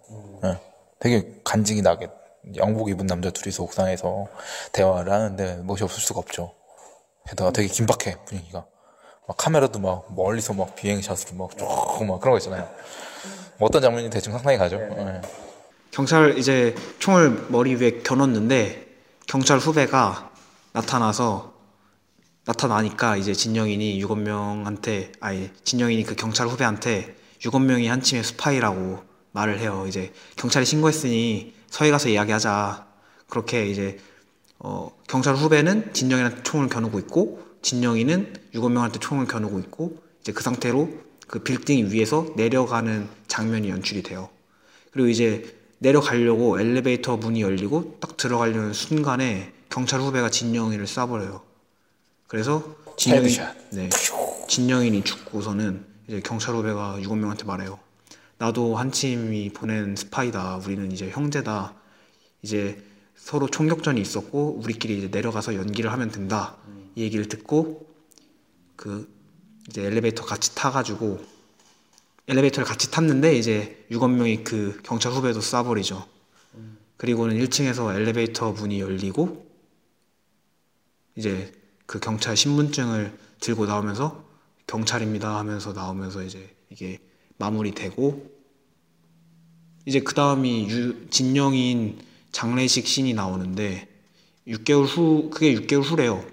[0.44, 0.58] 네.
[1.00, 2.10] 되게 간직이 나게
[2.58, 4.28] 양복 입은 남자 둘이서 옥상에서
[4.74, 6.54] 대화를 하는데 멋이 없을 수가 없죠.
[7.28, 8.66] 게다가 되게 긴박해 분위기가.
[9.28, 12.68] 막 카메라도 막 멀리서 막 비행샷으로 막쭉막 그런 거 있잖아요.
[13.62, 14.80] 뭐 어떤 장면이 대충 상상이 가죠.
[14.80, 15.22] 네.
[15.92, 18.88] 경찰 이제 총을 머리 위에 겨눴는데
[19.28, 20.32] 경찰 후배가
[20.74, 21.54] 나타나서
[22.46, 29.86] 나타나니까 이제 진영인이 유건명한테 아니 진영인이 그 경찰 후배한테 유건명이 한침의 스파이라고 말을 해요.
[29.88, 32.88] 이제 경찰이 신고했으니 서에 가서 이야기하자.
[33.30, 34.00] 그렇게 이제
[34.58, 41.11] 어, 경찰 후배는 진영이한테 총을 겨누고 있고 진영이는 유건명한테 총을 겨누고 있고 이제 그 상태로
[41.32, 44.30] 그 빌딩 위에서 내려가는 장면이 연출이 돼요.
[44.92, 51.42] 그리고 이제 내려가려고 엘리베이터 문이 열리고 딱 들어가려는 순간에 경찰 후배가 진영이를 쏴버려요.
[52.28, 53.30] 그래서 진영이.
[53.72, 53.90] 네,
[54.50, 57.80] 진영인이 죽고서는 이제 경찰 후배가 유건명한테 말해요.
[58.38, 60.58] 나도 한침이 보낸 스파이다.
[60.58, 61.74] 우리는 이제 형제다.
[62.42, 62.84] 이제
[63.16, 66.58] 서로 총격전이 있었고 우리끼리 이제 내려가서 연기를 하면 된다.
[66.96, 67.88] 이 얘기를 듣고
[68.76, 69.08] 그
[69.70, 71.24] 이제 엘리베이터 같이 타가지고
[72.28, 76.06] 엘리베이터를 같이 탔는데 이제 유건명이 그 경찰 후배도 쏴버리죠.
[76.98, 79.46] 그리고는 1층에서 엘리베이터 문이 열리고
[81.16, 81.52] 이제
[81.86, 84.24] 그 경찰 신분증을 들고 나오면서
[84.68, 87.00] 경찰입니다 하면서 나오면서 이제 이게
[87.38, 88.32] 마무리되고
[89.86, 92.00] 이제 그 다음이 유, 진영인
[92.32, 93.90] 장례식 씬이 나오는데
[94.48, 96.26] 6개월 후 그게 6개월 후래요.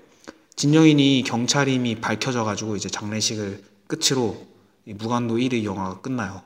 [0.58, 4.44] 진영인이 경찰임이 밝혀져 가지고 이제 장례식을 끝으로
[4.86, 6.42] 이 무간도 1위 영화가 끝나요.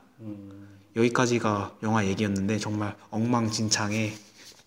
[0.95, 4.13] 여기까지가 영화 얘기였는데 정말 엉망진창에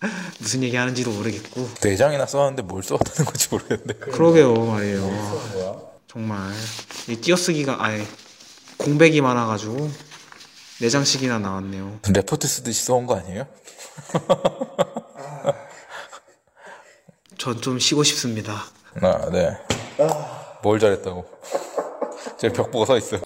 [0.40, 3.94] 무슨 얘기 하는지도 모르겠고 내장이나 써왔는데 뭘 써왔다는 건지 모르겠는데.
[4.11, 5.92] 그러게요 말이에요.
[6.09, 6.52] 정말
[7.09, 8.04] 이 띄어쓰기가 아예
[8.78, 9.88] 공백이 많아가지고
[10.80, 12.00] 네 장씩이나 나왔네요.
[12.12, 13.46] 레포트 쓰듯이 써온 거 아니에요?
[17.38, 18.64] 전 좀 쉬고 싶습니다.
[19.02, 19.56] 아, 네.
[20.62, 21.24] 뭘 잘했다고.
[22.38, 23.20] 제가 벽 보고 서 있어요.